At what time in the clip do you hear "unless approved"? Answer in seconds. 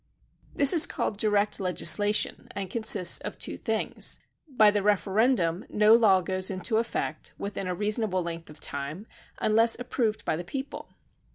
9.37-10.25